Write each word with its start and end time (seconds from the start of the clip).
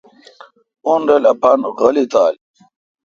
اؙن 0.87 1.01
رل 1.09 1.23
اپان 1.33 1.59
غولی 1.79 2.05
تھال۔ 2.11 2.35